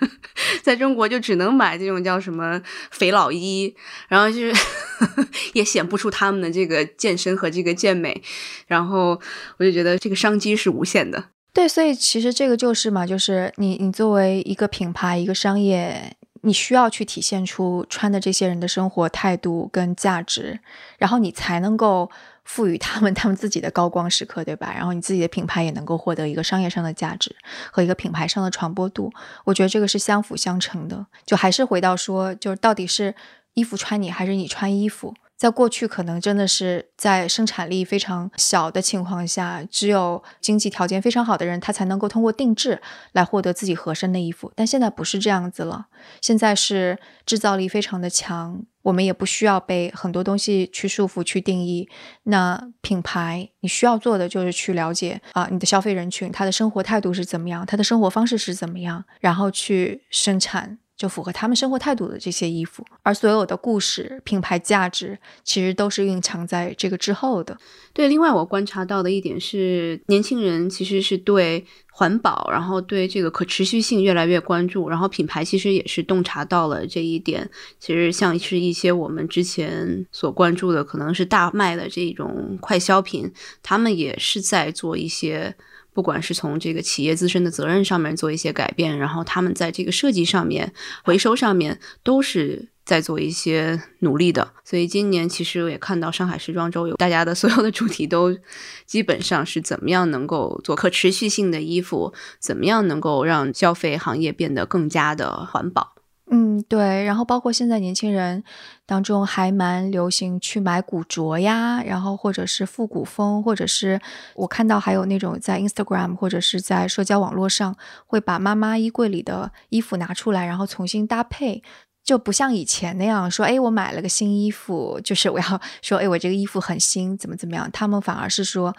[0.62, 3.74] 在中国就只能买这种叫什么肥佬衣，
[4.08, 4.52] 然后就是
[5.54, 8.22] 也显不出他们的这个健身和这个健美，
[8.66, 9.18] 然后
[9.56, 11.30] 我就觉得这个商机是无限的。
[11.54, 20.58] 对，所以其实这个就是嘛，就是你你作为一个品牌、一个商业，你需要去体现出穿的这些人的生活态度跟价值，
[20.98, 22.10] 然后你才能够
[22.42, 24.74] 赋予他们他们自己的高光时刻，对吧？
[24.74, 27.34] 然后你自己的品牌也能够获得一个商业上的价值
[27.70, 29.12] 和一个品牌上的传播度。
[29.44, 31.06] 我觉得这个是相辅相成的。
[31.24, 33.14] 就还是回到说，就是到底是
[33.54, 35.14] 衣服穿你，还是你穿衣服？
[35.36, 42.80] 在过去，可能真的是在生产力非常小的情况下，只有经济条件非常好的人，他才能够通过定制
[43.12, 44.52] 来获得自己合身的衣服。
[44.54, 45.86] 但现在不是这样子了，
[46.20, 51.88] 现在是制造力非常的强，我们也不需要被很多东西去束缚、去定义。
[52.22, 67.58] 那品牌，你需要做的就是去了解啊，你的消费人群他的生活态度是怎么样，他的生活方式是怎么样，然后去生产就符合他们生活态度的这些衣服，而所有的故事、品牌价值其实都是蕴藏在这个之后的。
[67.92, 77.50] 对，另外我观察到的一点是，年轻人其实是对环保，然后对这个可持续性越来越关注，然后品牌其实也是洞察到了这一点。
[77.80, 83.32] 其实像是一些我们之前所关注的，可能是大卖的这种快消品，
[83.62, 85.56] 他们也是在做一些。
[85.94, 90.74] 不管是从这个企业自身的责任上面做一些改变，然后他们在这个设计上面、
[91.04, 94.52] 回收上面都是在做一些努力的。
[94.64, 98.36] 所以今年其实我也看到上海时装周有大家的所有的主题都
[98.84, 105.93] 基本上是怎么样能够做可持续性的衣服，怎么样能够让消费行业变得更加的环保。
[106.30, 108.42] 嗯，对，然后包括现在年轻人
[108.86, 114.00] 当中还蛮流行去买古着呀，然后或者是复古风，或者是
[114.34, 121.62] 我看到还有那种在 Instagram 或者是在社交网络上会把妈妈衣柜里的衣服拿出来，然后重新搭配，
[122.02, 128.74] 就不像以前那样说，哎，我买了个新衣服，就是我要说，哎，我这个衣服很新，怎么怎么样，他们反而是说。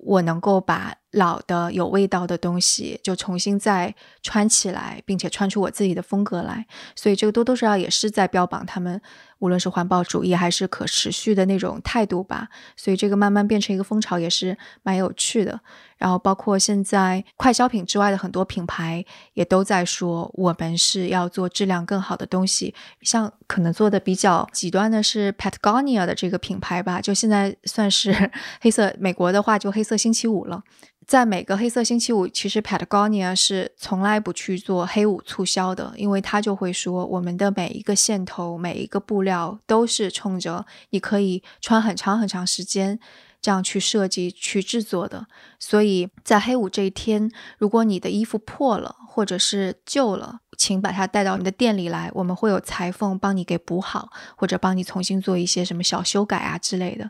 [0.00, 9.00] 我能够把老的有味道的东西就重新再穿起来，并且穿出我自己的风格来，所以这个多多少少也是在标榜他们。
[9.38, 15.60] 无论是环保主义还是可持续的那种态度吧，所以这个慢慢变成一个风潮也是蛮有趣的。
[15.96, 22.72] 然后包括现在快消品之外的很多品牌也都在说，我们是要做质量更好的东西。
[23.02, 28.30] 像可能做的比较极端的是 Patagonia 的这个品牌吧，就现在算是
[28.62, 30.62] 黑色，美国的话就黑色星期五了。
[31.04, 42.98] 在每个黑色星期五，其实 Patagonia 是从来不去做黑五促销的，因为他就会说，我们的每一个线头、每一个布料料都是冲着你可以穿很长很长时间
[43.40, 45.26] 这样去设计、去制作的。
[45.60, 57.08] 所以在黑五这一天，如果你的衣服破了或者是旧了，请把它带到你的店里来，我们会有裁缝帮你给补好，或者帮你重新做一些什么小修改啊之类的。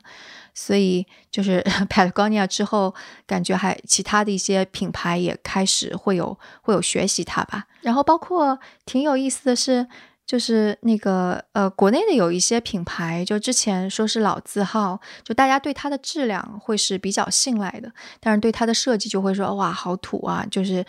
[0.55, 2.95] 所以就是 Patagonia 之后，
[3.27, 7.64] 感觉还其他的一些品牌也开始会有会有学习它吧。
[7.81, 9.87] 然后包括挺有意思的是，
[10.29, 20.85] 就是那个呃，国内的有一些品牌，就之前说是老字号，就大家对它的质量会是比较信赖的，但是对它的设计就会说哇，好土啊，就是。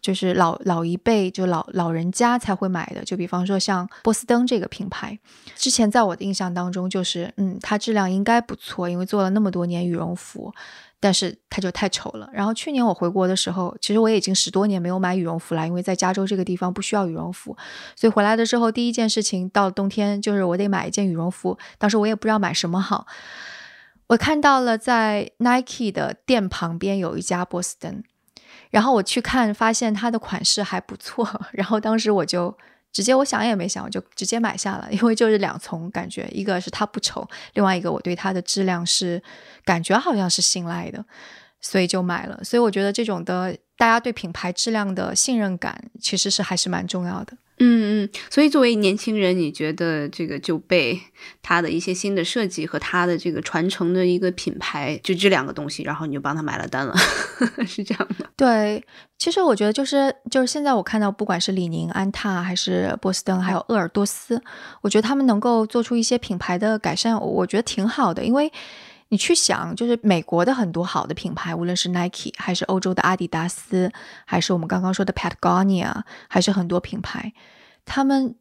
[0.00, 5.18] 就是老老一辈就老老人家才会买的，就比方说像波司登这个品牌，
[5.56, 10.54] 之前在我的印象当中就是，嗯，它质量应该不错，因为做了那么多年羽绒服，
[11.00, 12.28] 但是它就太丑了。
[12.32, 17.56] 然后去年我回国的时候，其实我已经十多年没有买羽绒服了，因为在加州这个地方不需要羽绒服，
[17.94, 21.58] 所以回来的时候第一件事情到了冬天就是我得买一件羽绒服。
[21.78, 23.06] 当时我也不知道买什么好，
[24.08, 28.02] 我看到了在 Nike 的店旁边有一家波司登。
[28.70, 32.54] 然后我去看，发现它的款式还不错，然后当时我就
[32.92, 39.22] 直接我想也没想，我就直接买下了，因为就是两重感觉，一个是它不丑，另外一个我对它的质量是
[39.64, 41.04] 感觉好像是信赖的，
[41.60, 42.42] 所以就买了。
[42.42, 47.36] 所以我觉得这种的大家对品牌质量的信任感，其实是还是蛮重要的。
[47.60, 51.00] 嗯嗯，所以作为年轻人，你觉得这个就被
[51.42, 56.94] 他的一些新的设计和他的这个传承的一个品牌，就这两个东西，然后你就帮他买了单了，
[57.66, 58.26] 是这样的。
[58.36, 58.84] 对，
[59.18, 64.40] 其实我觉得就是就是现在我看到，不管是李宁、安踏还是波司登，还有鄂尔多斯，
[64.80, 68.24] 我觉得他们能够做出一些品牌的改善，我觉得挺好的。
[68.24, 68.52] 因为
[69.10, 73.90] 你去想，就是美国的很多好的品牌，无论是 Nike 还是欧洲的阿迪达斯，
[74.26, 77.32] 还是我们刚刚说的 Patagonia，还是很多品牌。
[77.84, 78.36] 他们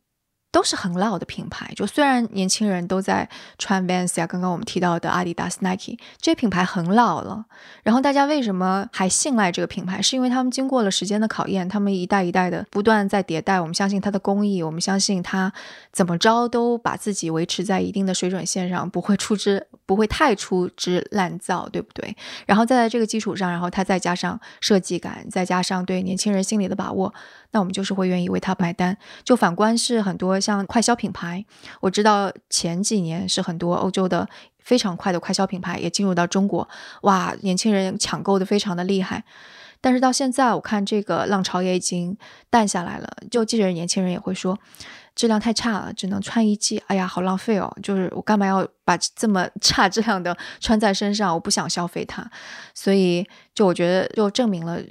[0.58, 3.30] 都是很老的品牌，就虽然年轻人都在
[3.60, 7.46] 穿 Vans 啊，刚刚我们提到的阿迪达斯、Nike 这些品牌很老了，
[7.84, 10.02] 然后大家为什么还信赖这个品牌？
[10.02, 13.62] 是因为他们经过了时间的考验，他们一代一代的不断在迭代。
[13.62, 15.54] 我们相信它的工艺，我们相信它
[15.94, 22.18] 怎么着都把自己维持在一定的水准线上，不会出之不会太出之滥造，对不对？
[22.48, 27.14] 然后再在这个基础上，然后它再加上设计感，再加上对年轻人心理的把握。
[27.52, 28.98] 那我们就是会愿意为他买单。
[29.24, 31.46] 就反观是很多像快消品牌，
[31.82, 34.28] 我知道前几年是很多欧洲的
[34.60, 36.68] 非常快的快消品牌也进入到中国，
[37.02, 39.24] 哇，年轻人抢购的非常的厉害。
[39.80, 42.18] 但是到现在，我看这个浪潮也已经
[42.50, 43.08] 淡下来了。
[43.30, 44.58] 就即使年轻人也会说，
[45.14, 47.72] 质量太差了，只能穿一季，哎呀，好浪费哦！
[47.84, 51.32] 就是我干嘛要把这么 差质量的穿在身上？
[51.32, 52.28] 我不想消费它。
[52.74, 53.24] 所以，
[53.54, 54.82] 就我觉得，就证明了。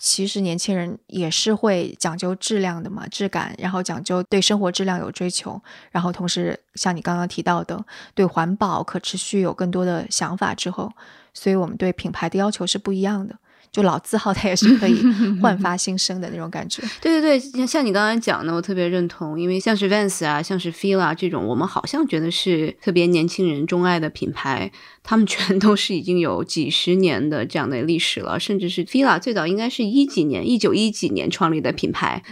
[0.00, 5.60] 其实年轻人也是会讲究质量的嘛，质感，然后讲究对生活质量有追求，
[5.92, 7.84] 然后同时像你刚刚提到的，
[8.14, 10.90] 对环保、可持续有更多的想法之后，
[11.34, 13.36] 所以我们对品牌的要求是不一样的。
[13.72, 15.00] 就老字号它也是可以
[15.40, 16.82] 焕发新生的那种感觉。
[17.00, 24.72] 对对对，像你刚才讲的，我特别认同，因为像是 Vans 啊，像是 Fila 这种，我们好像觉得是特别年轻人钟爱的品牌，
[25.02, 32.22] 他们全都是已经有几十年的这样的历史了，甚至是 Fila 最早应该是一几年，一九一几年创立的品牌。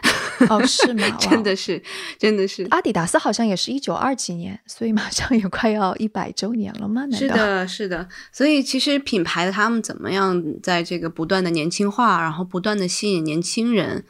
[0.49, 1.09] 哦，是吗？
[1.19, 1.83] 真的是，
[2.17, 2.65] 真的是。
[2.71, 7.03] 阿迪达斯好像也是一九二几年，所以马上也快要一百周年了吗？
[7.11, 8.09] 是的，是的。
[8.31, 14.05] 所以其实品牌他们怎么样在这个不断的年轻化，然后不断的吸引年轻人，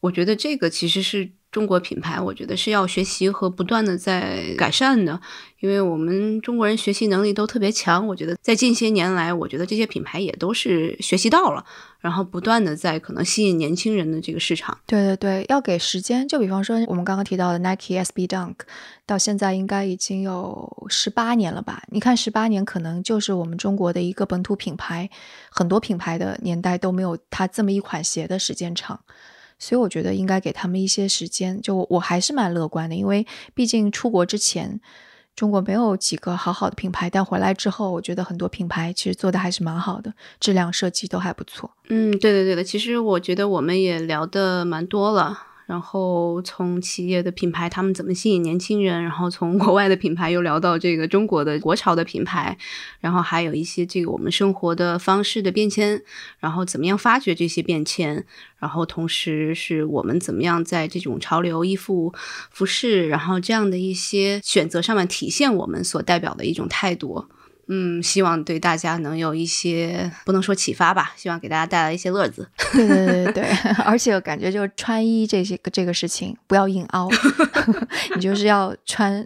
[0.00, 5.20] 我觉得这个其实是中国品牌，我觉得是要学习和不断的在改善的。
[5.60, 11.62] 因为我们中国人学习能力都特别强，我觉得在近些年来，我觉得这些品牌也都是学习到了，
[12.00, 14.78] 然后不断的在可能吸引年轻人的这个市场。
[14.86, 16.26] 对对对，要给时间。
[16.26, 18.54] 就比方说我们刚刚提到的 Nike SB Dunk，
[19.04, 21.82] 到现在应该已经有十八年了吧？
[21.88, 25.10] 你看十八年，可能就是我们中国的一个本土品牌，
[25.50, 28.98] 很多品牌的年代都没有它这么一款鞋的时间长。
[29.58, 31.60] 所以我觉得应该给他们一些时间。
[31.60, 34.80] 就我还是蛮乐观的，因为毕竟出国之前。
[35.36, 41.70] 中国没有几个好好的品牌，但回来之后，我觉得很多品牌其实做的还是蛮好的，质量设计都还不错。
[41.88, 45.46] 嗯，对的对的，其实我觉得我们也聊的蛮多了。
[45.70, 49.00] 然后从企业的品牌，他们怎么吸引年轻人？
[49.04, 52.58] 然后从国外的品牌又聊到这个中国的国潮的品牌，
[52.98, 56.02] 然后还有一些这个我们生活的方式的变迁，
[56.40, 58.26] 然后怎么样发掘这些变迁？
[58.58, 62.12] 然后同时是我们怎么样在这种潮流衣服、
[62.50, 67.26] 服饰，然后这样的一些选择上面体现我们所代表的一种态度。
[67.72, 72.48] 嗯，希望对大家能有一些不能说启发吧，希望给大家带来一些乐子。
[72.72, 73.44] 对对对对，
[73.86, 77.08] 而且感觉就是穿衣这些个这个事情不要硬凹，
[78.16, 79.24] 你就是要穿，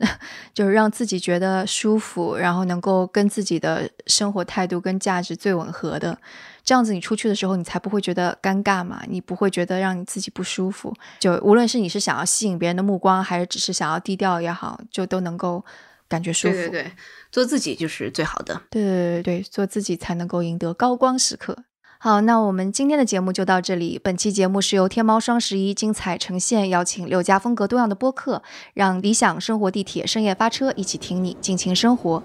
[0.52, 6.18] 就是让自己觉得舒服，然后能够跟自己的生活态度跟价值最吻合的，
[6.62, 10.94] 这样子你出去的时候你才不会觉得尴尬嘛，你不会觉得让你自己不舒服。
[11.18, 15.64] 就无论是你是想要吸引别人的目光，还是只是想要低调也好，就都能够。
[16.08, 16.92] 感觉舒服，对对对，
[17.30, 18.62] 做自己就是最好的。
[18.70, 21.64] 对对对对，做自己才能够赢得高光时刻。
[21.98, 23.98] 好，那我们今天的节目就到这里。
[24.02, 28.42] 本期节目是由天猫双十一精彩呈现，邀请六家风格多样的播客，
[28.74, 32.22] 让理想生活地铁深夜发车，一起听你尽情生活。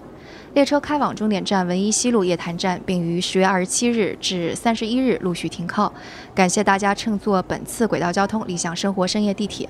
[0.54, 5.92] 列车开往终点站文一西路夜坛站，并于十月二十七日至三十一日陆续停靠。
[6.34, 9.68] 感谢大家乘坐本次轨道交通理想生活深夜地铁。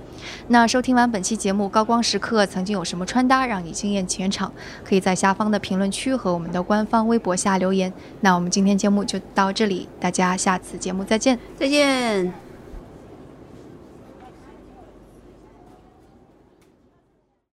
[0.48, 4.52] 那收听完本期节目，高光时刻曾经有什么穿搭让你惊艳全场？
[4.84, 7.92] 可以在下方的评论区和我们的官方微博下留言。
[8.20, 12.49] 那我们今天节目就到这里，大家下次节目再见，再见。